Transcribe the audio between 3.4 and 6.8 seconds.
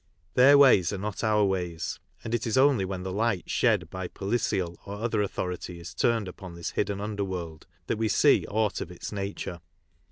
shed by policial or other autho rity is turned upon this